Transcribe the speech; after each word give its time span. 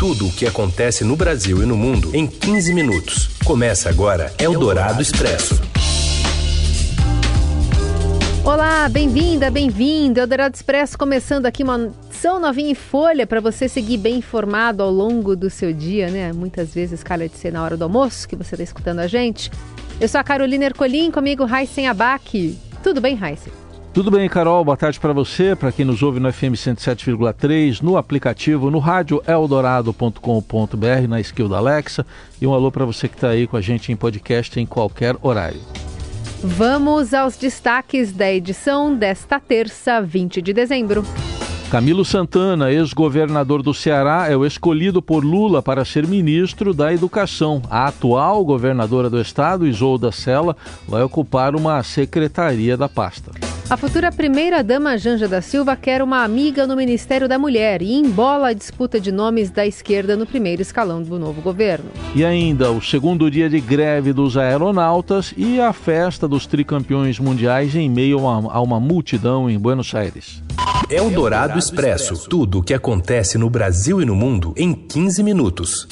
Tudo 0.00 0.28
o 0.28 0.32
que 0.32 0.46
acontece 0.46 1.04
no 1.04 1.14
Brasil 1.14 1.62
e 1.62 1.66
no 1.66 1.76
mundo 1.76 2.16
em 2.16 2.26
15 2.26 2.72
minutos. 2.72 3.28
Começa 3.44 3.90
agora 3.90 4.32
Eldorado 4.38 5.02
Expresso. 5.02 5.60
Olá, 8.42 8.88
bem-vinda, 8.88 9.50
bem-vindo. 9.50 10.18
Eldorado 10.18 10.54
Expresso 10.54 10.96
começando 10.96 11.44
aqui 11.44 11.62
uma 11.62 11.92
edição 12.08 12.40
novinha 12.40 12.70
em 12.70 12.74
folha 12.74 13.26
para 13.26 13.42
você 13.42 13.68
seguir 13.68 13.98
bem 13.98 14.16
informado 14.16 14.82
ao 14.82 14.90
longo 14.90 15.36
do 15.36 15.50
seu 15.50 15.70
dia, 15.70 16.08
né? 16.08 16.32
Muitas 16.32 16.72
vezes 16.72 17.02
calha 17.02 17.28
de 17.28 17.36
ser 17.36 17.52
na 17.52 17.62
hora 17.62 17.76
do 17.76 17.84
almoço 17.84 18.26
que 18.26 18.34
você 18.34 18.54
está 18.54 18.64
escutando 18.64 19.00
a 19.00 19.06
gente. 19.06 19.50
Eu 20.00 20.08
sou 20.08 20.18
a 20.18 20.24
Carolina 20.24 20.64
Ercolim, 20.64 21.10
comigo 21.10 21.44
Raíssen 21.44 21.86
Abac. 21.86 22.58
Tudo 22.82 23.02
bem, 23.02 23.16
Raíssen? 23.16 23.59
Tudo 23.92 24.08
bem, 24.08 24.28
Carol? 24.28 24.64
Boa 24.64 24.76
tarde 24.76 25.00
para 25.00 25.12
você, 25.12 25.56
para 25.56 25.72
quem 25.72 25.84
nos 25.84 26.00
ouve 26.00 26.20
no 26.20 26.32
FM 26.32 26.54
107,3, 26.54 27.82
no 27.82 27.96
aplicativo, 27.96 28.70
no 28.70 28.78
rádio 28.78 29.20
eldorado.com.br, 29.26 31.08
na 31.08 31.20
skill 31.20 31.48
da 31.48 31.58
Alexa. 31.58 32.06
E 32.40 32.46
um 32.46 32.54
alô 32.54 32.70
para 32.70 32.84
você 32.84 33.08
que 33.08 33.16
está 33.16 33.30
aí 33.30 33.48
com 33.48 33.56
a 33.56 33.60
gente 33.60 33.90
em 33.90 33.96
podcast 33.96 34.60
em 34.60 34.64
qualquer 34.64 35.16
horário. 35.20 35.60
Vamos 36.42 37.12
aos 37.12 37.36
destaques 37.36 38.12
da 38.12 38.32
edição 38.32 38.94
desta 38.94 39.40
terça, 39.40 40.00
20 40.00 40.40
de 40.40 40.52
dezembro. 40.52 41.04
Camilo 41.68 42.04
Santana, 42.04 42.70
ex-governador 42.70 43.60
do 43.60 43.74
Ceará, 43.74 44.26
é 44.28 44.36
o 44.36 44.46
escolhido 44.46 45.02
por 45.02 45.24
Lula 45.24 45.62
para 45.62 45.84
ser 45.84 46.06
ministro 46.06 46.72
da 46.72 46.94
Educação. 46.94 47.60
A 47.68 47.88
atual 47.88 48.44
governadora 48.44 49.10
do 49.10 49.20
estado, 49.20 49.66
Isolda 49.66 50.12
Sela, 50.12 50.56
vai 50.86 51.02
ocupar 51.02 51.56
uma 51.56 51.82
secretaria 51.82 52.76
da 52.76 52.88
pasta. 52.88 53.49
A 53.70 53.76
futura 53.76 54.10
primeira-dama 54.10 54.98
Janja 54.98 55.28
da 55.28 55.40
Silva 55.40 55.76
quer 55.76 56.02
uma 56.02 56.24
amiga 56.24 56.66
no 56.66 56.74
Ministério 56.74 57.28
da 57.28 57.38
Mulher 57.38 57.80
e 57.80 57.94
embola 57.94 58.48
a 58.48 58.52
disputa 58.52 58.98
de 58.98 59.12
nomes 59.12 59.48
da 59.48 59.64
esquerda 59.64 60.16
no 60.16 60.26
primeiro 60.26 60.60
escalão 60.60 61.00
do 61.00 61.16
novo 61.20 61.40
governo. 61.40 61.88
E 62.12 62.24
ainda 62.24 62.72
o 62.72 62.82
segundo 62.82 63.30
dia 63.30 63.48
de 63.48 63.60
greve 63.60 64.12
dos 64.12 64.36
aeronautas 64.36 65.32
e 65.36 65.60
a 65.60 65.72
festa 65.72 66.26
dos 66.26 66.48
tricampeões 66.48 67.20
mundiais 67.20 67.76
em 67.76 67.88
meio 67.88 68.26
a 68.26 68.38
uma, 68.38 68.52
a 68.54 68.60
uma 68.60 68.80
multidão 68.80 69.48
em 69.48 69.56
Buenos 69.56 69.94
Aires. 69.94 70.42
É 70.90 71.00
o 71.00 71.08
Dourado 71.08 71.56
Expresso. 71.56 72.28
Tudo 72.28 72.58
o 72.58 72.62
que 72.64 72.74
acontece 72.74 73.38
no 73.38 73.48
Brasil 73.48 74.02
e 74.02 74.04
no 74.04 74.16
mundo 74.16 74.52
em 74.56 74.74
15 74.74 75.22
minutos. 75.22 75.86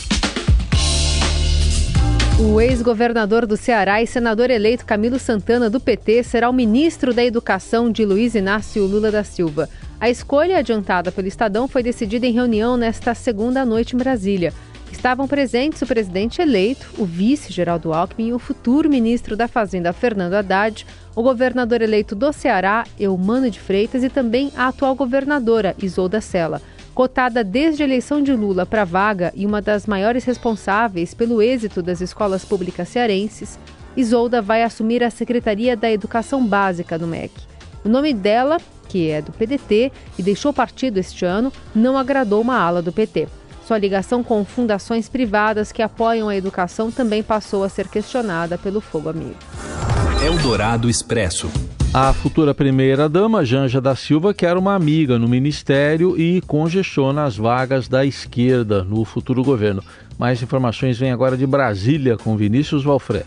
O 2.41 2.61
ex-governador 2.61 3.44
do 3.47 3.56
Ceará 3.56 4.00
e 4.00 4.06
senador 4.06 4.48
eleito 4.48 4.86
Camilo 4.86 5.19
Santana, 5.19 5.69
do 5.69 5.81
PT, 5.81 6.22
será 6.22 6.48
o 6.48 6.53
ministro 6.53 7.12
da 7.12 7.25
Educação 7.25 7.91
de 7.91 8.05
Luiz 8.05 8.36
Inácio 8.36 8.86
Lula 8.86 9.11
da 9.11 9.25
Silva. 9.25 9.69
A 9.98 10.08
escolha 10.08 10.59
adiantada 10.59 11.11
pelo 11.11 11.27
Estadão 11.27 11.66
foi 11.66 11.83
decidida 11.83 12.28
em 12.28 12.33
reunião 12.33 12.77
nesta 12.77 13.12
segunda 13.12 13.64
noite 13.64 13.97
em 13.97 13.98
Brasília. 13.98 14.55
Estavam 14.92 15.27
presentes 15.27 15.83
o 15.83 15.86
presidente 15.86 16.41
eleito, 16.41 16.86
o 16.97 17.05
vice 17.05 17.53
Geraldo 17.53 17.92
Alckmin 17.92 18.28
e 18.28 18.33
o 18.33 18.39
futuro 18.39 18.89
ministro 18.89 19.36
da 19.36 19.48
Fazenda 19.48 19.92
Fernando 19.92 20.34
Haddad, 20.34 20.86
o 21.16 21.22
governador 21.25 21.83
eleito 21.83 22.14
do 22.14 22.33
Ceará, 22.33 22.84
Eumano 23.00 23.50
de 23.50 23.59
Freitas, 23.59 24.05
e 24.05 24.09
também 24.09 24.53
a 24.56 24.69
atual 24.69 24.94
governadora, 24.94 25.75
Isolda 25.83 26.20
Sela 26.20 26.62
cotada 26.98 27.44
desde 27.44 27.80
a 27.80 27.86
eleição 27.86 28.20
de 28.20 28.32
Lula 28.32 28.66
para 28.66 28.84
vaga 28.84 29.32
e 29.32 29.46
uma 29.46 29.62
das 29.62 29.86
maiores 29.86 30.24
responsáveis 30.24 31.14
pelo 31.14 31.41
êxito 31.41 31.80
das 31.80 32.00
escolas 32.00 32.44
públicas 32.44 32.88
cearenses, 32.88 33.56
Isolda 33.96 34.42
vai 34.42 34.64
assumir 34.64 35.04
a 35.04 35.08
Secretaria 35.08 35.76
da 35.76 35.88
Educação 35.88 36.44
Básica 36.44 36.98
do 36.98 37.06
MEC. 37.06 37.32
O 37.84 37.88
nome 37.88 38.12
dela, 38.12 38.56
que 38.88 39.08
é 39.10 39.22
do 39.22 39.30
PDT 39.30 39.92
e 40.19 40.22
deixou 40.24 40.50
o 40.50 40.54
partido 40.54 40.98
este 40.98 41.24
ano, 41.24 41.52
não 41.72 41.96
agradou 41.96 42.41
uma 42.41 42.58
ala 42.58 42.82
do 42.82 42.91
PT. 42.91 43.28
Sua 43.64 43.78
ligação 43.78 44.24
com 44.24 44.44
fundações 44.44 45.08
privadas 45.08 45.70
que 45.70 45.82
apoiam 45.82 46.28
a 46.28 46.34
educação 46.34 46.91
também 46.91 47.22
passou 47.22 47.62
a 47.62 47.69
ser 47.69 47.86
questionada 47.86 48.58
pelo 48.58 48.80
Fogo 48.80 49.08
Amigo. 49.08 49.36
Eldorado 50.20 50.91
Expresso. 50.91 51.48
A 51.92 52.12
futura 52.12 52.53
primeira-dama, 52.53 53.47
Janja 53.47 53.81
da 53.81 53.97
Silva, 53.97 54.34
quer 54.34 54.59
uma 54.59 54.75
amiga 54.75 55.19
no 55.19 55.26
ministério 55.26 56.21
e 56.21 56.43
congestiona 56.43 57.25
as 57.25 57.38
vagas 57.38 57.88
da 57.88 58.04
esquerda 58.04 58.84
no 58.84 59.06
futuro 59.06 59.43
governo. 59.43 59.82
Mais 60.19 60.43
informações 60.43 60.98
vêm 60.98 61.10
agora 61.10 61.34
de 61.34 61.47
Brasília 61.47 62.19
com 62.19 62.37
Vinícius 62.37 62.84
Valfré. 62.84 63.25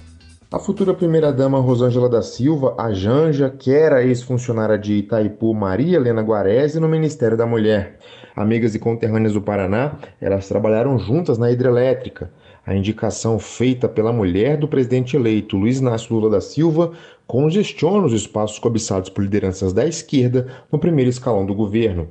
A 0.51 0.59
futura 0.59 0.93
primeira-dama 0.93 1.59
Rosângela 1.59 2.07
da 2.07 2.21
Silva, 2.21 2.75
a 2.77 2.93
Janja, 2.93 3.49
quer 3.49 3.93
a 3.93 4.03
ex-funcionária 4.03 4.77
de 4.77 4.93
Itaipu 4.93 5.55
Maria 5.55 5.97
Helena 5.97 6.21
Guarese 6.21 6.79
no 6.79 6.87
Ministério 6.87 7.35
da 7.35 7.47
Mulher. 7.47 7.97
Amigas 8.35 8.75
e 8.75 8.79
conterrâneas 8.79 9.33
do 9.33 9.41
Paraná, 9.41 9.93
elas 10.19 10.47
trabalharam 10.47 10.99
juntas 10.99 11.37
na 11.37 11.51
hidrelétrica. 11.51 12.29
A 12.65 12.75
indicação 12.75 13.39
feita 13.39 13.89
pela 13.89 14.13
mulher 14.13 14.55
do 14.55 14.67
presidente 14.67 15.15
eleito 15.15 15.57
Luiz 15.57 15.79
Inácio 15.79 16.13
Lula 16.13 16.29
da 16.29 16.41
Silva 16.41 16.91
congestiona 17.25 18.05
os 18.05 18.13
espaços 18.13 18.59
cobiçados 18.59 19.09
por 19.09 19.23
lideranças 19.23 19.73
da 19.73 19.87
esquerda 19.87 20.47
no 20.71 20.77
primeiro 20.77 21.09
escalão 21.09 21.45
do 21.45 21.55
governo. 21.55 22.09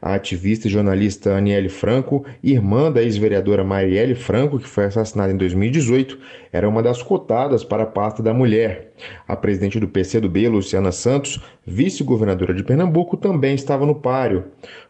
A 0.00 0.14
ativista 0.14 0.66
e 0.66 0.70
jornalista 0.70 1.36
Aniele 1.36 1.68
Franco, 1.68 2.24
irmã 2.42 2.90
da 2.90 3.02
ex-vereadora 3.02 3.64
Marielle 3.64 4.14
Franco, 4.14 4.58
que 4.58 4.68
foi 4.68 4.84
assassinada 4.84 5.32
em 5.32 5.36
2018, 5.36 6.18
era 6.52 6.68
uma 6.68 6.82
das 6.82 7.02
cotadas 7.02 7.64
para 7.64 7.84
a 7.84 7.86
pasta 7.86 8.22
da 8.22 8.32
mulher. 8.32 8.92
A 9.26 9.34
presidente 9.34 9.80
do 9.80 9.88
PCdoB, 9.88 10.48
Luciana 10.48 10.92
Santos, 10.92 11.40
vice-governadora 11.66 12.54
de 12.54 12.62
Pernambuco, 12.62 13.16
também 13.16 13.54
estava 13.54 13.86
no 13.86 13.94
páreo. 13.94 14.44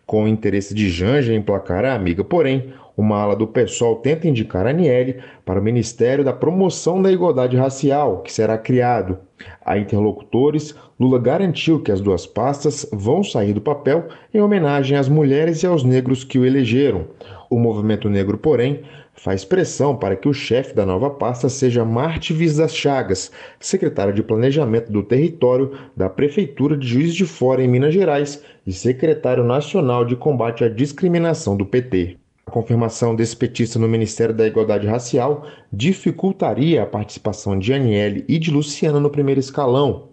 Com 0.06 0.24
o 0.24 0.28
interesse 0.28 0.74
de 0.74 0.90
Janja 0.90 1.32
em 1.32 1.40
placar 1.40 1.84
a 1.84 1.94
amiga, 1.94 2.22
porém, 2.22 2.74
uma 2.96 3.20
ala 3.20 3.34
do 3.34 3.46
PSOL 3.46 3.96
tenta 3.96 4.28
indicar 4.28 4.66
Aniele 4.66 5.20
para 5.44 5.60
o 5.60 5.62
Ministério 5.62 6.24
da 6.24 6.32
Promoção 6.32 7.02
da 7.02 7.10
Igualdade 7.10 7.56
Racial, 7.56 8.22
que 8.22 8.32
será 8.32 8.56
criado. 8.56 9.18
A 9.64 9.76
interlocutores, 9.76 10.74
Lula 10.98 11.18
garantiu 11.18 11.80
que 11.80 11.90
as 11.90 12.00
duas 12.00 12.24
pastas 12.24 12.88
vão 12.92 13.24
sair 13.24 13.52
do 13.52 13.60
papel 13.60 14.06
em 14.32 14.40
homenagem 14.40 14.96
às 14.96 15.08
mulheres 15.08 15.62
e 15.62 15.66
aos 15.66 15.82
negros 15.82 16.22
que 16.22 16.38
o 16.38 16.46
elegeram. 16.46 17.08
O 17.50 17.58
movimento 17.58 18.08
negro, 18.08 18.38
porém, 18.38 18.82
faz 19.12 19.44
pressão 19.44 19.96
para 19.96 20.16
que 20.16 20.28
o 20.28 20.32
chefe 20.32 20.74
da 20.74 20.86
nova 20.86 21.10
pasta 21.10 21.48
seja 21.48 21.84
Martivis 21.84 22.56
das 22.56 22.74
Chagas, 22.74 23.30
secretário 23.58 24.14
de 24.14 24.22
Planejamento 24.22 24.92
do 24.92 25.02
Território 25.02 25.72
da 25.96 26.08
Prefeitura 26.08 26.76
de 26.76 26.86
Juiz 26.86 27.14
de 27.14 27.26
Fora, 27.26 27.62
em 27.62 27.68
Minas 27.68 27.92
Gerais, 27.92 28.42
e 28.66 28.72
secretário 28.72 29.44
nacional 29.44 30.04
de 30.04 30.16
combate 30.16 30.64
à 30.64 30.68
discriminação 30.68 31.56
do 31.56 31.66
PT. 31.66 32.18
A 32.46 32.50
confirmação 32.50 33.16
desse 33.16 33.36
petista 33.36 33.78
no 33.78 33.88
Ministério 33.88 34.34
da 34.34 34.46
Igualdade 34.46 34.86
Racial 34.86 35.46
dificultaria 35.72 36.82
a 36.82 36.86
participação 36.86 37.58
de 37.58 37.72
Aniele 37.72 38.24
e 38.28 38.38
de 38.38 38.50
Luciana 38.50 39.00
no 39.00 39.10
primeiro 39.10 39.40
escalão. 39.40 40.10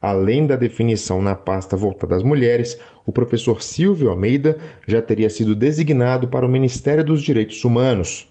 Além 0.00 0.46
da 0.46 0.56
definição 0.56 1.22
na 1.22 1.34
pasta 1.34 1.76
voltada 1.76 2.16
às 2.16 2.22
mulheres, 2.22 2.78
o 3.06 3.12
professor 3.12 3.62
Silvio 3.62 4.10
Almeida 4.10 4.58
já 4.86 5.00
teria 5.00 5.30
sido 5.30 5.54
designado 5.54 6.28
para 6.28 6.46
o 6.46 6.48
Ministério 6.48 7.04
dos 7.04 7.22
Direitos 7.22 7.64
Humanos. 7.64 8.28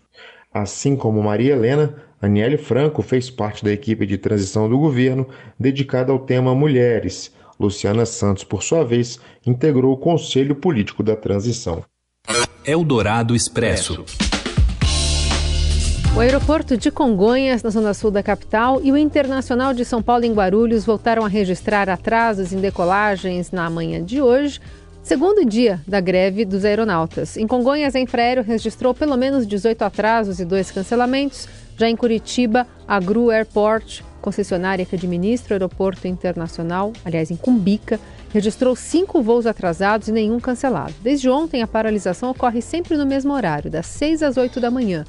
Assim 0.54 0.96
como 0.96 1.24
Maria 1.24 1.54
Helena, 1.54 1.96
Aniele 2.22 2.58
Franco 2.58 3.02
fez 3.02 3.30
parte 3.30 3.64
da 3.64 3.72
equipe 3.72 4.06
de 4.06 4.18
transição 4.18 4.70
do 4.70 4.78
governo 4.78 5.28
dedicada 5.60 6.12
ao 6.12 6.20
tema 6.20 6.54
Mulheres. 6.54 7.34
Luciana 7.60 8.06
Santos, 8.06 8.44
por 8.44 8.64
sua 8.64 8.84
vez, 8.84 9.20
integrou 9.46 9.94
o 9.94 9.98
Conselho 9.98 10.56
Político 10.56 11.02
da 11.04 11.16
Transição. 11.16 11.84
Eldorado 12.64 13.36
Expresso. 13.36 14.06
O 16.16 16.20
aeroporto 16.20 16.78
de 16.78 16.92
Congonhas, 16.92 17.64
na 17.64 17.72
zona 17.72 17.92
sul 17.96 18.12
da 18.12 18.22
capital, 18.22 18.80
e 18.84 18.92
o 18.92 18.98
Internacional 18.98 19.74
de 19.74 19.84
São 19.84 20.00
Paulo, 20.00 20.26
em 20.26 20.34
Guarulhos, 20.34 20.86
voltaram 20.86 21.26
a 21.26 21.28
registrar 21.28 21.90
atrasos 21.90 22.54
em 22.54 22.62
decolagens 22.62 23.50
na 23.52 23.68
manhã 23.68 24.04
de 24.04 24.22
hoje, 24.22 24.62
segundo 25.02 25.44
dia 25.44 25.82
da 25.88 26.00
greve 26.00 26.46
dos 26.46 26.64
aeronautas. 26.64 27.36
Em 27.36 27.48
Congonhas, 27.48 27.96
a 27.96 28.00
Infraero 28.00 28.44
registrou 28.44 28.94
pelo 28.94 29.18
menos 29.18 29.48
18 29.48 29.82
atrasos 29.82 30.40
e 30.40 30.46
dois 30.46 30.70
cancelamentos. 30.70 31.48
Já 31.76 31.90
em 31.90 31.96
Curitiba, 31.96 32.68
a 32.88 33.00
Gru 33.00 33.32
Airport, 33.32 34.04
concessionária 34.22 34.86
que 34.86 34.96
administra 34.96 35.54
o 35.54 35.56
aeroporto 35.56 36.08
internacional, 36.08 36.94
aliás, 37.04 37.32
em 37.32 37.36
Cumbica, 37.36 38.00
registrou 38.32 38.76
cinco 38.76 39.22
voos 39.22 39.46
atrasados 39.46 40.08
e 40.08 40.12
nenhum 40.12 40.40
cancelado. 40.40 40.94
Desde 41.02 41.30
ontem, 41.30 41.62
a 41.62 41.68
paralisação 41.68 42.30
ocorre 42.30 42.62
sempre 42.62 42.96
no 42.96 43.06
mesmo 43.06 43.34
horário, 43.34 43.70
das 43.70 43.88
6 43.88 44.24
às 44.24 44.38
8 44.38 44.60
da 44.62 44.72
manhã. 44.72 45.04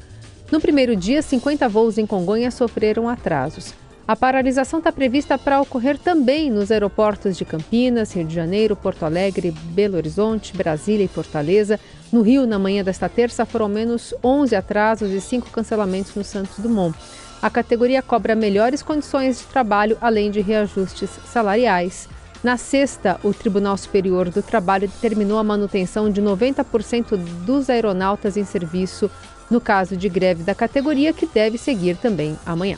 No 0.51 0.61
primeiro 0.61 0.97
dia, 0.97 1.23
50 1.23 1.69
voos 1.69 1.97
em 1.97 2.07
Congonhas 2.07 2.55
sofreram 2.55 3.09
atrasos. 3.09 3.73
A 4.07 4.17
paralisação 4.17 4.81
está 4.81 4.91
prevista 4.91 5.39
para 5.39 5.61
ocorrer 5.61 5.97
também 5.97 6.51
nos 6.51 6.73
aeroportos 6.73 7.37
de 7.37 7.45
Campinas, 7.45 8.13
Rio 8.13 8.27
de 8.27 8.35
Janeiro, 8.35 8.75
Porto 8.75 9.05
Alegre, 9.05 9.53
Belo 9.53 9.97
Horizonte, 9.97 10.57
Brasília 10.57 11.05
e 11.05 11.09
Fortaleza. 11.09 11.79
No 12.11 12.21
Rio, 12.21 12.45
na 12.47 12.59
manhã 12.59 12.83
desta 12.83 13.09
terça, 13.09 13.47
foram 13.47 13.69
menos 13.69 14.13
11 14.23 14.57
atrasos 14.57 15.13
e 15.13 15.21
5 15.21 15.51
cancelamentos 15.51 16.15
no 16.17 16.25
Santos 16.25 16.59
Dumont. 16.59 16.95
A 17.43 17.51
categoria 17.51 18.01
cobra 18.01 18.37
melhores 18.37 18.83
condições 18.83 19.41
de 19.41 19.47
trabalho, 19.47 19.99
além 20.01 20.31
de 20.31 20.41
reajustes 20.41 21.11
salariais. 21.27 22.09
Na 22.41 22.57
sexta, 22.57 23.19
o 23.25 23.35
Tribunal 23.35 23.77
Superior 23.77 24.31
do 24.31 24.41
Trabalho 24.41 24.87
determinou 24.87 25.41
a 25.41 25.45
manutenção 25.45 26.09
de 26.09 26.23
90% 26.23 27.17
dos 27.45 27.69
aeronautas 27.69 28.37
em 28.37 28.45
serviço 28.45 29.11
no 29.51 29.61
caso 29.61 29.97
de 29.97 30.09
greve 30.09 30.45
da 30.45 30.55
categoria, 30.55 31.13
que 31.13 31.27
deve 31.27 31.59
seguir 31.59 31.97
também 31.97 32.39
amanhã. 32.47 32.77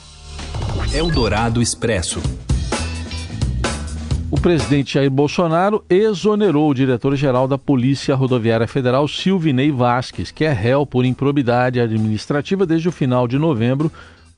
Eldorado 0.95 1.61
Expresso. 1.61 2.23
O 4.31 4.41
presidente 4.41 4.95
Jair 4.95 5.11
Bolsonaro 5.11 5.85
exonerou 5.89 6.71
o 6.71 6.75
diretor-geral 6.75 7.47
da 7.47 7.57
Polícia 7.57 8.15
Rodoviária 8.15 8.67
Federal, 8.67 9.07
Silvinei 9.07 9.71
Vasques, 9.71 10.31
que 10.31 10.45
é 10.45 10.53
réu 10.53 10.85
por 10.85 11.05
improbidade 11.05 11.79
administrativa 11.79 12.67
desde 12.67 12.89
o 12.89 12.93
final 12.93 13.29
de 13.29 13.39
novembro, 13.39 13.93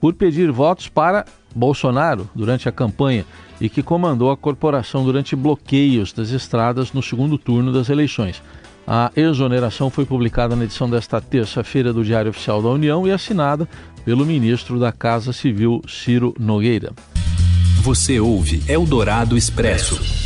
por 0.06 0.14
pedir 0.14 0.52
votos 0.52 0.88
para 0.88 1.24
Bolsonaro 1.52 2.30
durante 2.32 2.68
a 2.68 2.72
campanha 2.72 3.24
e 3.60 3.68
que 3.68 3.82
comandou 3.82 4.30
a 4.30 4.36
corporação 4.36 5.04
durante 5.04 5.34
bloqueios 5.34 6.12
das 6.12 6.30
estradas 6.30 6.92
no 6.92 7.02
segundo 7.02 7.36
turno 7.36 7.72
das 7.72 7.88
eleições. 7.88 8.40
A 8.86 9.10
exoneração 9.16 9.90
foi 9.90 10.04
publicada 10.04 10.54
na 10.54 10.62
edição 10.62 10.88
desta 10.88 11.20
terça-feira 11.20 11.92
do 11.92 12.04
Diário 12.04 12.30
Oficial 12.30 12.62
da 12.62 12.68
União 12.68 13.04
e 13.04 13.10
assinada 13.10 13.68
pelo 14.04 14.24
ministro 14.24 14.78
da 14.78 14.92
Casa 14.92 15.32
Civil, 15.32 15.82
Ciro 15.88 16.32
Nogueira. 16.38 16.92
Você 17.82 18.20
ouve 18.20 18.62
Eldorado 18.68 19.36
Expresso. 19.36 20.25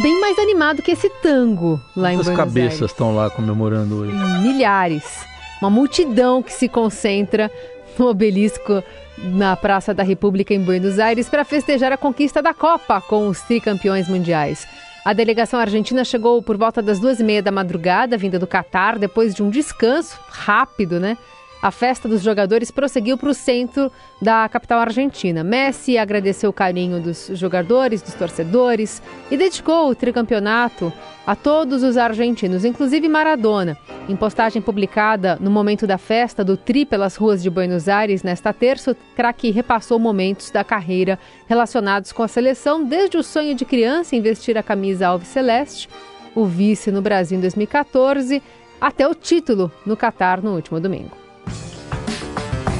Bem 0.00 0.20
mais 0.20 0.38
animado 0.38 0.82
que 0.82 0.92
esse 0.92 1.08
tango 1.22 1.80
lá 1.96 2.12
em 2.12 2.16
Quantas 2.16 2.26
Buenos 2.26 2.44
cabeças 2.44 2.72
Aires. 2.80 2.90
estão 2.90 3.14
lá 3.14 3.30
comemorando 3.30 3.96
hoje? 3.96 4.12
Milhares. 4.42 5.26
Uma 5.60 5.70
multidão 5.70 6.42
que 6.42 6.52
se 6.52 6.68
concentra 6.68 7.50
no 7.98 8.06
obelisco 8.06 8.82
na 9.18 9.56
Praça 9.56 9.92
da 9.92 10.02
República 10.04 10.54
em 10.54 10.60
Buenos 10.62 10.98
Aires 10.98 11.28
para 11.28 11.44
festejar 11.44 11.92
a 11.92 11.96
conquista 11.96 12.40
da 12.40 12.54
Copa 12.54 13.00
com 13.00 13.28
os 13.28 13.40
tricampeões 13.42 14.08
mundiais. 14.08 14.68
A 15.04 15.12
delegação 15.12 15.58
argentina 15.58 16.04
chegou 16.04 16.40
por 16.42 16.56
volta 16.56 16.80
das 16.80 17.00
duas 17.00 17.18
e 17.18 17.24
meia 17.24 17.42
da 17.42 17.50
madrugada, 17.50 18.16
vinda 18.16 18.38
do 18.38 18.46
Catar, 18.46 18.98
depois 18.98 19.34
de 19.34 19.42
um 19.42 19.50
descanso 19.50 20.18
rápido, 20.28 21.00
né? 21.00 21.16
A 21.60 21.72
festa 21.72 22.08
dos 22.08 22.22
jogadores 22.22 22.70
prosseguiu 22.70 23.18
para 23.18 23.30
o 23.30 23.34
centro 23.34 23.90
da 24.22 24.48
capital 24.48 24.78
argentina. 24.78 25.42
Messi 25.42 25.98
agradeceu 25.98 26.50
o 26.50 26.52
carinho 26.52 27.00
dos 27.00 27.32
jogadores, 27.34 28.00
dos 28.00 28.14
torcedores 28.14 29.02
e 29.28 29.36
dedicou 29.36 29.90
o 29.90 29.94
tricampeonato 29.94 30.92
a 31.26 31.34
todos 31.34 31.82
os 31.82 31.96
argentinos, 31.96 32.64
inclusive 32.64 33.08
Maradona. 33.08 33.76
Em 34.08 34.14
postagem 34.14 34.62
publicada 34.62 35.36
no 35.40 35.50
momento 35.50 35.84
da 35.84 35.98
festa 35.98 36.44
do 36.44 36.56
Tri 36.56 36.86
pelas 36.86 37.16
ruas 37.16 37.42
de 37.42 37.50
Buenos 37.50 37.88
Aires 37.88 38.22
nesta 38.22 38.52
terça, 38.52 38.92
o 38.92 38.96
craque 39.16 39.50
repassou 39.50 39.98
momentos 39.98 40.52
da 40.52 40.62
carreira 40.62 41.18
relacionados 41.48 42.12
com 42.12 42.22
a 42.22 42.28
seleção, 42.28 42.84
desde 42.84 43.18
o 43.18 43.22
sonho 43.24 43.56
de 43.56 43.64
criança 43.64 44.14
em 44.14 44.22
vestir 44.22 44.56
a 44.56 44.62
camisa 44.62 45.08
alviceleste, 45.08 45.88
o 46.36 46.46
vice 46.46 46.92
no 46.92 47.02
Brasil 47.02 47.36
em 47.36 47.40
2014, 47.40 48.40
até 48.80 49.08
o 49.08 49.14
título 49.14 49.72
no 49.84 49.96
Catar 49.96 50.40
no 50.40 50.54
último 50.54 50.78
domingo. 50.78 51.17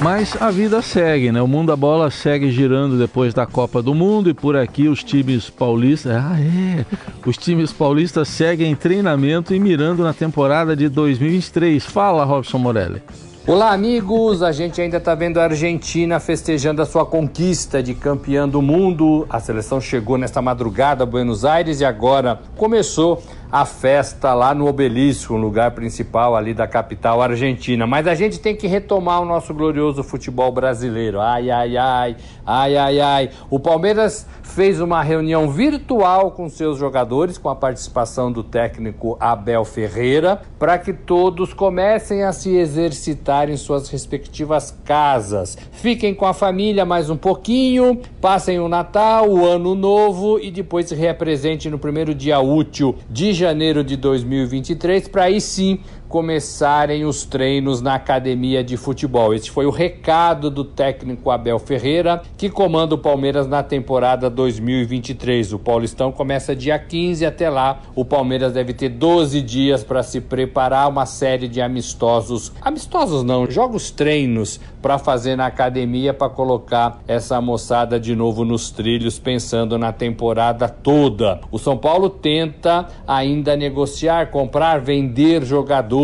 Mas 0.01 0.41
a 0.41 0.49
vida 0.49 0.81
segue, 0.81 1.29
né? 1.29 1.41
O 1.41 1.47
mundo 1.47 1.67
da 1.67 1.75
bola 1.75 2.09
segue 2.09 2.49
girando 2.51 2.97
depois 2.97 3.33
da 3.33 3.45
Copa 3.45 3.81
do 3.81 3.93
Mundo 3.93 4.29
e 4.29 4.33
por 4.33 4.55
aqui 4.55 4.87
os 4.87 5.03
times 5.03 5.49
paulistas. 5.49 6.13
Ah, 6.15 6.37
é! 6.39 6.85
Os 7.25 7.35
times 7.35 7.73
paulistas 7.73 8.29
seguem 8.29 8.71
em 8.71 8.75
treinamento 8.75 9.53
e 9.53 9.59
mirando 9.59 10.01
na 10.01 10.13
temporada 10.13 10.73
de 10.73 10.87
2023. 10.87 11.83
Fala, 11.83 12.23
Robson 12.23 12.57
Morelli. 12.57 13.03
Olá, 13.45 13.73
amigos! 13.73 14.41
A 14.41 14.53
gente 14.53 14.79
ainda 14.79 14.97
está 14.97 15.15
vendo 15.15 15.37
a 15.39 15.45
Argentina 15.45 16.17
festejando 16.19 16.81
a 16.81 16.85
sua 16.85 17.05
conquista 17.05 17.83
de 17.83 17.93
campeã 17.93 18.47
do 18.47 18.61
mundo. 18.61 19.25
A 19.29 19.39
seleção 19.39 19.81
chegou 19.81 20.17
nesta 20.17 20.41
madrugada 20.41 21.03
a 21.03 21.05
Buenos 21.05 21.43
Aires 21.43 21.81
e 21.81 21.85
agora 21.85 22.39
começou 22.55 23.21
a 23.51 23.65
festa 23.65 24.33
lá 24.33 24.53
no 24.53 24.67
Obelisco, 24.67 25.33
um 25.33 25.37
lugar 25.37 25.71
principal 25.71 26.35
ali 26.35 26.53
da 26.53 26.67
capital 26.67 27.21
argentina. 27.21 27.87
Mas 27.87 28.05
a 28.05 28.13
gente 28.13 28.39
tem 28.39 28.55
que 28.55 28.67
retomar 28.67 29.21
o 29.21 29.25
nosso 29.25 29.53
glorioso 29.53 30.03
futebol 30.03 30.51
brasileiro. 30.51 31.19
Ai, 31.19 31.49
ai, 31.49 31.75
ai, 31.75 32.15
ai, 32.45 32.77
ai, 32.77 32.99
ai. 32.99 33.29
O 33.49 33.59
Palmeiras 33.59 34.27
fez 34.43 34.79
uma 34.79 35.01
reunião 35.01 35.49
virtual 35.49 36.31
com 36.31 36.49
seus 36.49 36.77
jogadores, 36.77 37.37
com 37.37 37.49
a 37.49 37.55
participação 37.55 38.31
do 38.31 38.43
técnico 38.43 39.17
Abel 39.19 39.65
Ferreira, 39.65 40.41
para 40.59 40.77
que 40.77 40.93
todos 40.93 41.53
comecem 41.53 42.23
a 42.23 42.31
se 42.31 42.55
exercitar 42.55 43.49
em 43.49 43.57
suas 43.57 43.89
respectivas 43.89 44.75
casas. 44.83 45.57
Fiquem 45.71 46.13
com 46.13 46.25
a 46.25 46.33
família 46.33 46.85
mais 46.85 47.09
um 47.09 47.17
pouquinho, 47.17 47.99
passem 48.21 48.59
o 48.59 48.67
Natal, 48.67 49.29
o 49.29 49.45
Ano 49.45 49.73
Novo 49.73 50.39
e 50.39 50.51
depois 50.51 50.87
se 50.87 50.95
reapresentem 50.95 51.71
no 51.71 51.79
primeiro 51.79 52.13
dia 52.13 52.39
útil 52.39 52.95
de 53.09 53.38
janeiro 53.39 53.83
de 53.83 53.95
2023, 53.95 55.07
para 55.07 55.23
aí 55.23 55.41
sim 55.41 55.79
começarem 56.09 57.05
os 57.05 57.23
treinos 57.23 57.81
na 57.81 57.93
academia 57.93 58.63
de 58.63 58.75
futebol. 58.75 59.31
Esse 59.31 59.51
foi 59.51 59.67
o 59.67 59.69
recado 59.69 60.49
do 60.49 60.65
técnico 60.65 61.29
Abel 61.29 61.59
Ferreira, 61.59 62.23
que 62.35 62.49
comanda 62.49 62.95
o 62.95 62.97
Palmeiras 62.97 63.47
na 63.47 63.61
temporada 63.61 64.27
2023. 64.27 65.53
O 65.53 65.59
Paulistão 65.59 66.11
começa 66.11 66.55
dia 66.55 66.79
15 66.79 67.23
até 67.27 67.47
lá. 67.47 67.81
O 67.95 68.03
Palmeiras 68.03 68.53
deve 68.53 68.73
ter 68.73 68.89
12 68.89 69.39
dias 69.43 69.83
para 69.83 70.01
se 70.01 70.19
preparar 70.19 70.89
uma 70.89 71.05
série 71.05 71.47
de 71.47 71.61
amistosos, 71.61 72.51
amistosos 72.59 73.23
não, 73.23 73.49
jogos 73.49 73.91
treinos 73.91 74.59
para 74.81 74.97
fazer 74.97 75.35
na 75.35 75.45
academia 75.45 76.13
para 76.13 76.29
colocar 76.29 77.01
essa 77.07 77.39
moçada 77.39 77.99
de 77.99 78.15
novo 78.15 78.43
nos 78.43 78.71
trilhos 78.71 79.19
pensando 79.19 79.77
na 79.77 79.91
temporada 79.91 80.67
toda. 80.67 81.41
O 81.51 81.59
São 81.59 81.77
Paulo 81.77 82.09
tenta 82.09 82.87
ainda 83.05 83.55
negociar, 83.55 84.31
comprar, 84.31 84.79
vender 84.81 85.45
jogadores. 85.45 85.98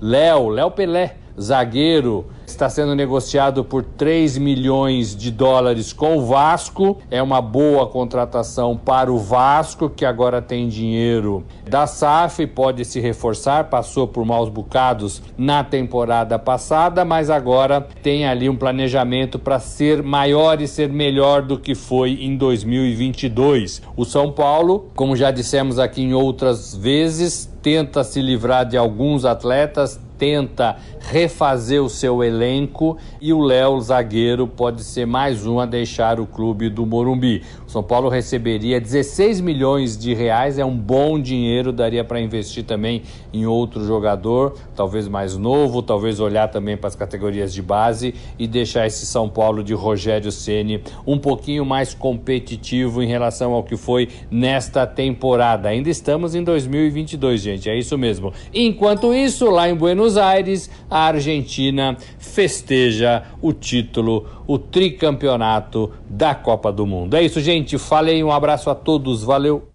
Léo, 0.00 0.50
Léo 0.50 0.70
Pelé, 0.70 1.10
zagueiro, 1.40 2.26
está 2.46 2.68
sendo 2.68 2.94
negociado 2.94 3.64
por 3.64 3.82
3 3.82 4.38
milhões 4.38 5.14
de 5.14 5.30
dólares 5.30 5.92
com 5.92 6.16
o 6.16 6.26
Vasco. 6.26 6.98
É 7.10 7.22
uma 7.22 7.40
boa 7.40 7.86
contratação 7.86 8.76
para 8.76 9.12
o 9.12 9.18
Vasco, 9.18 9.90
que 9.90 10.04
agora 10.04 10.40
tem 10.40 10.68
dinheiro 10.68 11.44
da 11.68 11.86
SAF, 11.86 12.46
pode 12.46 12.84
se 12.84 13.00
reforçar, 13.00 13.64
passou 13.64 14.06
por 14.06 14.24
maus 14.24 14.48
bocados 14.48 15.22
na 15.36 15.64
temporada 15.64 16.38
passada, 16.38 17.04
mas 17.04 17.30
agora 17.30 17.86
tem 18.02 18.26
ali 18.26 18.48
um 18.48 18.56
planejamento 18.56 19.38
para 19.38 19.58
ser 19.58 20.02
maior 20.02 20.60
e 20.60 20.68
ser 20.68 20.88
melhor 20.88 21.42
do 21.42 21.58
que 21.58 21.74
foi 21.74 22.12
em 22.22 22.36
2022. 22.36 23.82
O 23.96 24.04
São 24.04 24.32
Paulo, 24.32 24.90
como 24.94 25.16
já 25.16 25.30
dissemos 25.30 25.78
aqui 25.78 26.02
em 26.02 26.14
outras 26.14 26.74
vezes, 26.74 27.50
tenta 27.66 28.04
se 28.04 28.22
livrar 28.22 28.64
de 28.64 28.76
alguns 28.76 29.24
atletas, 29.24 30.00
tenta 30.18 30.76
refazer 31.00 31.82
o 31.82 31.88
seu 31.88 32.22
elenco 32.22 32.96
e 33.20 33.32
o 33.32 33.40
Léo 33.40 33.80
zagueiro 33.80 34.46
pode 34.46 34.82
ser 34.82 35.06
mais 35.06 35.46
um 35.46 35.60
a 35.60 35.66
deixar 35.66 36.18
o 36.18 36.26
clube 36.26 36.68
do 36.68 36.84
Morumbi. 36.84 37.42
O 37.66 37.70
São 37.70 37.82
Paulo 37.82 38.08
receberia 38.08 38.80
16 38.80 39.40
milhões 39.40 39.96
de 39.96 40.14
reais, 40.14 40.58
é 40.58 40.64
um 40.64 40.76
bom 40.76 41.20
dinheiro, 41.20 41.72
daria 41.72 42.04
para 42.04 42.20
investir 42.20 42.64
também 42.64 43.02
em 43.32 43.46
outro 43.46 43.84
jogador, 43.84 44.54
talvez 44.74 45.08
mais 45.08 45.36
novo, 45.36 45.82
talvez 45.82 46.20
olhar 46.20 46.48
também 46.48 46.76
para 46.76 46.88
as 46.88 46.96
categorias 46.96 47.52
de 47.52 47.62
base 47.62 48.14
e 48.38 48.46
deixar 48.46 48.86
esse 48.86 49.04
São 49.06 49.28
Paulo 49.28 49.62
de 49.62 49.74
Rogério 49.74 50.32
Ceni 50.32 50.82
um 51.06 51.18
pouquinho 51.18 51.64
mais 51.64 51.94
competitivo 51.94 53.02
em 53.02 53.06
relação 53.06 53.52
ao 53.52 53.62
que 53.62 53.76
foi 53.76 54.08
nesta 54.30 54.86
temporada. 54.86 55.68
Ainda 55.68 55.90
estamos 55.90 56.34
em 56.34 56.42
2022, 56.42 57.40
gente, 57.40 57.68
é 57.68 57.76
isso 57.78 57.96
mesmo. 57.98 58.32
Enquanto 58.54 59.12
isso, 59.12 59.50
lá 59.50 59.68
em 59.68 59.74
Buenos 59.74 60.05
Aires, 60.14 60.70
a 60.90 61.06
Argentina 61.06 61.96
festeja 62.18 63.24
o 63.40 63.52
título, 63.52 64.28
o 64.46 64.58
tricampeonato 64.58 65.90
da 66.08 66.34
Copa 66.34 66.70
do 66.70 66.86
Mundo. 66.86 67.16
É 67.16 67.22
isso, 67.22 67.40
gente. 67.40 67.78
Falei, 67.78 68.22
um 68.22 68.30
abraço 68.30 68.68
a 68.68 68.74
todos, 68.74 69.24
valeu. 69.24 69.68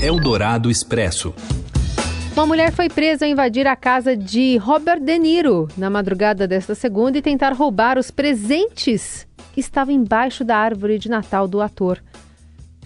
Eldorado 0.00 0.70
Expresso. 0.70 1.34
Uma 2.34 2.46
mulher 2.46 2.70
foi 2.70 2.88
presa 2.88 3.24
ao 3.24 3.30
invadir 3.30 3.66
a 3.66 3.74
casa 3.74 4.14
de 4.14 4.58
Robert 4.58 5.00
De 5.00 5.18
Niro 5.18 5.68
na 5.76 5.88
madrugada 5.88 6.46
desta 6.46 6.74
segunda 6.74 7.16
e 7.16 7.22
tentar 7.22 7.52
roubar 7.54 7.98
os 7.98 8.10
presentes 8.10 9.26
que 9.54 9.60
estavam 9.60 9.94
embaixo 9.94 10.44
da 10.44 10.54
árvore 10.54 10.98
de 10.98 11.08
Natal 11.08 11.48
do 11.48 11.62
ator. 11.62 11.98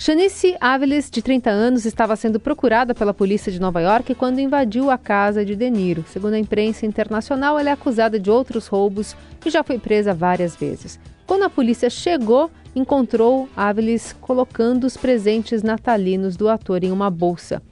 Shanice 0.03 0.57
Áviles, 0.63 1.11
de 1.11 1.21
30 1.21 1.51
anos, 1.51 1.85
estava 1.85 2.17
sendo 2.17 2.41
procurada 2.41 2.95
pela 2.95 3.13
polícia 3.13 3.53
de 3.53 3.61
Nova 3.61 3.83
York 3.83 4.15
quando 4.15 4.41
invadiu 4.41 4.91
a 4.91 4.97
casa 4.97 5.45
de 5.45 5.55
De 5.55 5.69
Niro. 5.69 6.07
Segundo 6.09 6.33
a 6.33 6.39
imprensa 6.39 6.87
internacional, 6.87 7.59
ela 7.59 7.69
é 7.69 7.73
acusada 7.75 8.19
de 8.19 8.31
outros 8.31 8.67
roubos 8.67 9.15
e 9.45 9.51
já 9.51 9.63
foi 9.63 9.79
presa 9.79 10.15
várias 10.15 10.57
vezes. 10.57 10.99
Quando 11.27 11.43
a 11.43 11.51
polícia 11.51 11.91
chegou, 11.91 12.51
encontrou 12.75 13.47
Áviles 13.55 14.17
colocando 14.23 14.85
os 14.85 14.97
presentes 14.97 15.63
natalinos 15.63 16.35
do 16.35 16.49
ator 16.49 16.83
em 16.83 16.91
uma 16.91 17.11
bolsa. 17.11 17.63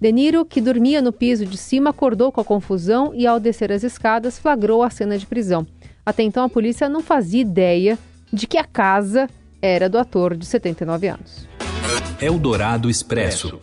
De 0.00 0.10
Niro, 0.10 0.44
que 0.44 0.60
dormia 0.60 1.00
no 1.00 1.12
piso 1.12 1.46
de 1.46 1.56
cima, 1.56 1.90
acordou 1.90 2.32
com 2.32 2.40
a 2.40 2.44
confusão 2.44 3.12
e, 3.14 3.28
ao 3.28 3.38
descer 3.38 3.70
as 3.70 3.84
escadas, 3.84 4.40
flagrou 4.40 4.82
a 4.82 4.90
cena 4.90 5.16
de 5.16 5.24
prisão. 5.24 5.64
Até 6.04 6.24
então, 6.24 6.42
a 6.42 6.48
polícia 6.48 6.88
não 6.88 7.00
fazia 7.00 7.42
ideia 7.42 7.96
de 8.32 8.48
que 8.48 8.58
a 8.58 8.64
casa 8.64 9.28
era 9.62 9.88
do 9.88 9.98
ator 9.98 10.36
de 10.36 10.44
79 10.44 11.06
anos. 11.06 11.55
Eldorado 12.20 12.90
Expresso. 12.90 13.58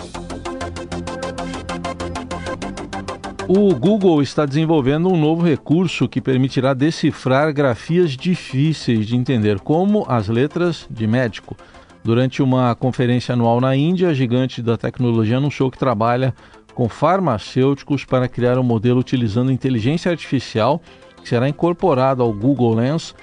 O 3.48 3.75
Google 3.75 4.22
está 4.22 4.46
desenvolvendo 4.46 5.10
um 5.10 5.20
novo 5.20 5.44
recurso 5.44 6.08
que 6.08 6.22
permitirá 6.22 6.74
decifrar 6.74 7.53
grafias 7.53 8.12
difíceis 8.12 9.06
de 9.06 9.15
entender, 9.15 9.60
como 9.60 10.06
as 10.08 10.27
letras 10.27 10.88
de 10.89 11.06
médico. 11.06 11.56
Durante 12.03 12.42
uma 12.42 12.74
conferência 12.75 13.34
anual 13.34 13.60
na 13.60 13.75
Índia, 13.75 14.10
a 14.10 14.13
gigante 14.13 14.62
da 14.62 14.77
tecnologia 14.77 15.38
anunciou 15.38 15.70
que 15.70 15.77
trabalha 15.77 16.34
com 16.74 16.89
farmacêuticos 16.89 18.06
para 18.06 18.27
criar 18.27 18.58
um 18.58 18.63
modelo 18.63 19.00
utilizando 19.00 19.51
inteligência 19.51 20.10
artificial 20.10 20.82
que 21.22 21.30
será 21.30 21.48
incorporado 21.48 22.22
ao 22.22 22.34
Google 22.34 22.75
Lens, 22.75 23.15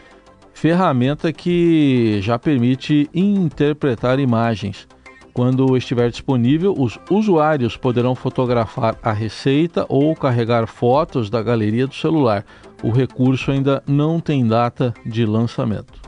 ferramenta 0.53 1.33
que 1.33 2.21
já 2.23 2.39
permite 2.39 3.09
interpretar 3.15 4.19
imagens. 4.19 4.87
Quando 5.33 5.77
estiver 5.77 6.11
disponível, 6.11 6.75
os 6.77 6.99
usuários 7.09 7.77
poderão 7.77 8.15
fotografar 8.15 8.99
a 9.03 9.13
receita 9.13 9.87
ou 9.89 10.15
carregar 10.15 10.67
fotos 10.67 11.31
da 11.31 11.41
galeria 11.41 11.87
do 11.87 11.95
celular. 11.95 12.45
O 12.83 12.91
recurso 12.91 13.51
ainda 13.51 13.83
não 13.87 14.21
tem 14.21 14.47
data 14.47 14.93
de 15.07 15.25
lançamento. 15.25 16.01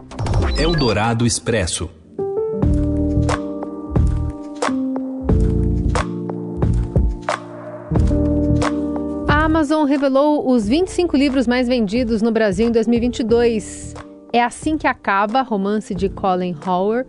Eldorado 0.58 1.26
Expresso. 1.26 1.88
A 9.28 9.44
Amazon 9.44 9.86
revelou 9.86 10.50
os 10.50 10.68
25 10.68 11.16
livros 11.16 11.46
mais 11.46 11.68
vendidos 11.68 12.22
no 12.22 12.32
Brasil 12.32 12.68
em 12.68 12.72
2022. 12.72 14.01
É 14.32 14.42
assim 14.42 14.78
que 14.78 14.86
acaba, 14.86 15.42
romance 15.42 15.94
de 15.94 16.08
Colin 16.08 16.56
Hoover, 16.66 17.06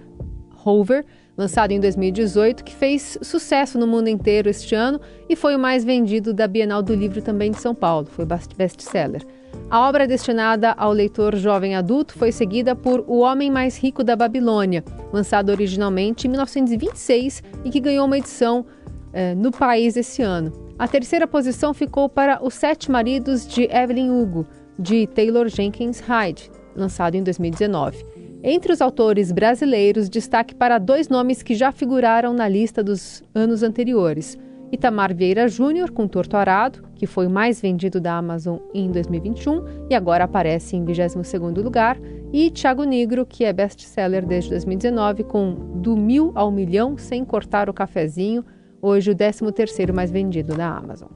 Hoover 0.66 1.06
lançado 1.38 1.72
em 1.72 1.80
2018, 1.80 2.64
que 2.64 2.76
fez 2.76 3.18
sucesso 3.22 3.80
no 3.80 3.88
mundo 3.88 4.08
inteiro 4.08 4.50
este 4.50 4.76
ano 4.76 5.00
e 5.28 5.36
foi 5.36 5.56
o 5.56 5.60
mais 5.60 5.84
vendido 5.84 6.34
da 6.34 6.48
Bienal 6.48 6.84
do 6.84 6.94
Livro 6.94 7.22
também 7.22 7.52
de 7.52 7.60
São 7.60 7.74
Paulo, 7.74 8.06
foi 8.06 8.26
best-seller. 8.26 9.26
A 9.70 9.88
obra 9.88 10.08
destinada 10.08 10.72
ao 10.72 10.92
leitor 10.92 11.36
jovem 11.36 11.76
adulto 11.76 12.14
foi 12.14 12.32
seguida 12.32 12.76
por 12.76 13.04
O 13.08 13.20
Homem 13.20 13.50
Mais 13.50 13.78
Rico 13.78 14.04
da 14.04 14.16
Babilônia, 14.16 14.84
lançado 15.12 15.50
originalmente 15.50 16.28
em 16.28 16.30
1926 16.30 17.42
e 17.64 17.70
que 17.70 17.80
ganhou 17.80 18.06
uma 18.06 18.18
edição 18.18 18.66
eh, 19.12 19.34
no 19.36 19.52
país 19.52 19.96
esse 19.96 20.22
ano. 20.22 20.52
A 20.78 20.88
terceira 20.88 21.28
posição 21.28 21.74
ficou 21.74 22.10
para 22.10 22.44
Os 22.44 22.56
Sete 22.56 22.92
Maridos 22.92 23.48
de 23.48 23.64
Evelyn 23.72 24.12
Hugo, 24.12 24.46
de 24.78 25.06
Taylor 25.08 25.48
Jenkins 25.48 26.00
Hyde, 26.00 26.50
lançado 26.76 27.16
em 27.16 27.24
2019. 27.24 28.06
Entre 28.44 28.74
os 28.74 28.82
autores 28.82 29.32
brasileiros, 29.32 30.10
destaque 30.10 30.54
para 30.54 30.78
dois 30.78 31.08
nomes 31.08 31.42
que 31.42 31.56
já 31.56 31.72
figuraram 31.72 32.34
na 32.34 32.48
lista 32.48 32.84
dos 32.84 33.24
anos 33.34 33.64
anteriores. 33.64 34.38
Itamar 34.70 35.16
Vieira 35.16 35.48
Júnior, 35.48 35.92
com 35.92 36.08
Torto 36.08 36.36
Arado, 36.36 36.84
que 36.96 37.06
foi 37.06 37.28
o 37.28 37.30
mais 37.30 37.62
vendido 37.62 38.02
da 38.02 38.18
Amazon 38.18 38.58
em 38.74 38.92
2021 38.92 39.88
e 39.90 39.94
agora 39.94 40.24
aparece 40.24 40.76
em 40.76 40.84
22º 40.84 41.62
lugar, 41.64 41.98
e 42.34 42.50
Thiago 42.50 42.84
Negro, 42.84 43.26
que 43.26 43.46
é 43.46 43.54
best-seller 43.54 44.26
desde 44.26 44.50
2019, 44.50 45.24
com 45.26 45.54
Do 45.76 45.96
Mil 45.96 46.32
ao 46.34 46.52
Milhão 46.52 46.98
Sem 46.98 47.24
Cortar 47.24 47.70
o 47.70 47.74
Cafezinho, 47.74 48.44
hoje 48.82 49.12
o 49.12 49.16
13º 49.16 49.94
mais 49.94 50.10
vendido 50.10 50.56
da 50.56 50.76
Amazon. 50.76 51.10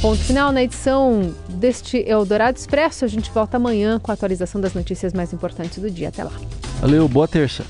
Ponto 0.00 0.18
final 0.18 0.50
na 0.52 0.62
edição 0.62 1.34
deste 1.62 2.04
Eldorado 2.06 2.58
Expresso. 2.58 3.04
A 3.04 3.08
gente 3.08 3.30
volta 3.30 3.56
amanhã 3.56 3.98
com 4.00 4.10
a 4.10 4.14
atualização 4.14 4.60
das 4.60 4.74
notícias 4.74 5.12
mais 5.12 5.32
importantes 5.32 5.78
do 5.78 5.88
dia. 5.88 6.08
Até 6.08 6.24
lá. 6.24 6.32
Valeu, 6.80 7.08
boa 7.08 7.28
terça. 7.28 7.64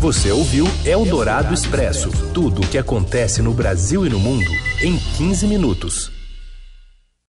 Você 0.00 0.32
ouviu 0.32 0.66
Eldorado 0.84 1.54
Expresso 1.54 2.10
tudo 2.32 2.62
o 2.62 2.66
que 2.66 2.78
acontece 2.78 3.40
no 3.40 3.52
Brasil 3.52 4.04
e 4.04 4.08
no 4.08 4.18
mundo 4.18 4.50
em 4.82 4.96
15 4.98 5.46
minutos. 5.46 6.11